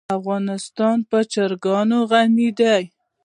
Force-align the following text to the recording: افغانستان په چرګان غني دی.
افغانستان 0.17 0.97
په 1.09 1.17
چرګان 1.33 1.89
غني 2.09 2.49
دی. 2.59 2.83